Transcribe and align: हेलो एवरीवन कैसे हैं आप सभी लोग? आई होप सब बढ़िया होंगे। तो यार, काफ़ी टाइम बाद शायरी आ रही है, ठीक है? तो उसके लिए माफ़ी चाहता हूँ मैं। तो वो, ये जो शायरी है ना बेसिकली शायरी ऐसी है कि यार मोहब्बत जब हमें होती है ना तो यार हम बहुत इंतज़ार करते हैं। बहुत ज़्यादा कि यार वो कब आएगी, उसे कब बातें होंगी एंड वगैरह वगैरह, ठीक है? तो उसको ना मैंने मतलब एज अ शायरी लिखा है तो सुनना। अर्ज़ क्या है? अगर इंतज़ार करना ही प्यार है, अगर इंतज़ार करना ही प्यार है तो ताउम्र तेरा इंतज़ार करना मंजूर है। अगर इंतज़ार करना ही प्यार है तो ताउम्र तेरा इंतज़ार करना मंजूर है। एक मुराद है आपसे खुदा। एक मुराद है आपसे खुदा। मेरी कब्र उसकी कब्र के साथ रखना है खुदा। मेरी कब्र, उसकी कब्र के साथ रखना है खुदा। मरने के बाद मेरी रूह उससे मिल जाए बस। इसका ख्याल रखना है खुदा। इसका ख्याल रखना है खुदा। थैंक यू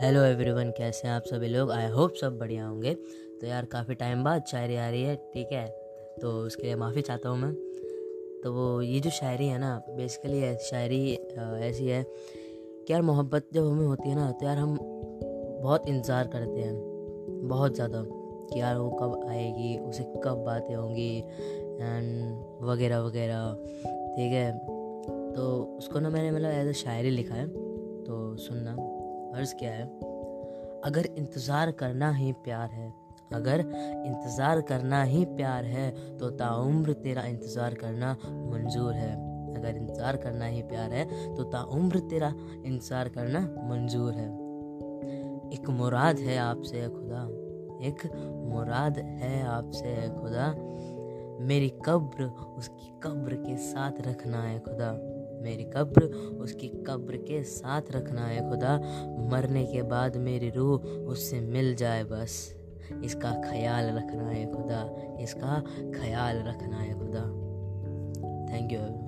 हेलो 0.00 0.22
एवरीवन 0.22 0.70
कैसे 0.70 1.08
हैं 1.08 1.14
आप 1.14 1.22
सभी 1.22 1.48
लोग? 1.48 1.70
आई 1.70 1.88
होप 1.88 2.14
सब 2.14 2.38
बढ़िया 2.38 2.66
होंगे। 2.66 2.94
तो 3.40 3.46
यार, 3.46 3.64
काफ़ी 3.64 3.94
टाइम 3.94 4.24
बाद 4.24 4.44
शायरी 4.44 4.76
आ 4.76 4.88
रही 4.90 5.02
है, 5.02 5.14
ठीक 5.16 5.52
है? 5.52 5.66
तो 6.22 6.30
उसके 6.46 6.62
लिए 6.62 6.74
माफ़ी 6.74 7.02
चाहता 7.02 7.28
हूँ 7.28 7.38
मैं। 7.38 7.52
तो 8.42 8.52
वो, 8.52 8.82
ये 8.82 9.00
जो 9.00 9.10
शायरी 9.10 9.46
है 9.46 9.58
ना 9.58 9.82
बेसिकली 9.90 10.40
शायरी 10.70 11.12
ऐसी 11.68 11.86
है 11.86 12.02
कि 12.06 12.92
यार 12.92 13.02
मोहब्बत 13.02 13.48
जब 13.54 13.66
हमें 13.66 13.86
होती 13.86 14.08
है 14.08 14.14
ना 14.14 14.30
तो 14.30 14.46
यार 14.46 14.56
हम 14.56 14.76
बहुत 15.62 15.88
इंतज़ार 15.88 16.26
करते 16.26 16.60
हैं। 16.60 16.74
बहुत 17.48 17.74
ज़्यादा 17.74 18.02
कि 18.04 18.60
यार 18.60 18.76
वो 18.76 18.90
कब 18.90 19.28
आएगी, 19.28 19.76
उसे 19.78 20.04
कब 20.24 20.42
बातें 20.46 20.74
होंगी 20.74 21.18
एंड 21.18 22.64
वगैरह 22.64 23.00
वगैरह, 23.00 23.52
ठीक 24.16 24.32
है? 24.32 24.50
तो 25.34 25.76
उसको 25.78 26.00
ना 26.00 26.10
मैंने 26.10 26.30
मतलब 26.30 26.50
एज 26.50 26.68
अ 26.68 26.72
शायरी 26.72 27.10
लिखा 27.10 27.34
है 27.34 27.46
तो 27.46 28.36
सुनना। 28.36 28.76
अर्ज़ 29.34 29.54
क्या 29.54 29.70
है? 29.70 29.84
अगर 30.84 31.06
इंतज़ार 31.08 31.70
करना 31.70 32.10
ही 32.12 32.32
प्यार 32.44 32.70
है, 32.70 32.92
अगर 33.34 33.60
इंतज़ार 33.60 34.60
करना 34.60 35.02
ही 35.02 35.24
प्यार 35.26 35.64
है 35.64 35.90
तो 36.18 36.30
ताउम्र 36.30 36.92
तेरा 36.92 37.22
इंतज़ार 37.24 37.74
करना 37.74 38.12
मंजूर 38.22 38.92
है। 38.92 39.12
अगर 39.54 39.76
इंतज़ार 39.76 40.16
करना 40.16 40.46
ही 40.46 40.62
प्यार 40.62 40.92
है 40.92 41.34
तो 41.34 41.44
ताउम्र 41.44 41.98
तेरा 42.00 42.32
इंतज़ार 42.64 43.08
करना 43.08 43.40
मंजूर 43.70 44.12
है। 44.12 44.28
एक 45.52 45.68
मुराद 45.70 46.18
है 46.18 46.36
आपसे 46.38 46.88
खुदा। 46.88 47.22
एक 47.86 48.06
मुराद 48.52 48.98
है 48.98 49.42
आपसे 49.46 49.94
खुदा। 50.10 50.52
मेरी 51.44 51.68
कब्र 51.84 52.24
उसकी 52.56 52.92
कब्र 53.02 53.34
के 53.36 53.56
साथ 53.56 54.00
रखना 54.00 54.42
है 54.42 54.58
खुदा। 54.58 54.90
मेरी 55.44 55.64
कब्र, 55.64 56.04
उसकी 56.40 56.68
कब्र 56.68 57.16
के 57.16 57.42
साथ 57.42 57.82
रखना 57.90 58.26
है 58.26 58.50
खुदा। 58.50 58.78
मरने 59.32 59.66
के 59.66 59.82
बाद 59.82 60.16
मेरी 60.16 60.50
रूह 60.50 60.80
उससे 60.82 61.40
मिल 61.40 61.74
जाए 61.74 62.04
बस। 62.04 62.56
इसका 63.04 63.30
ख्याल 63.50 63.84
रखना 63.86 64.28
है 64.28 64.52
खुदा। 64.52 64.82
इसका 65.20 65.64
ख्याल 66.00 66.36
रखना 66.36 66.76
है 66.76 66.98
खुदा। 66.98 67.24
थैंक 68.52 68.72
यू 68.72 69.03